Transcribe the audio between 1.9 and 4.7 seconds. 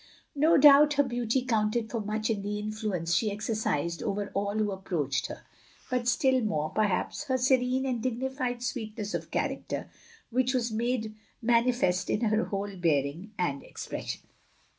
for much in the influence she exercised over all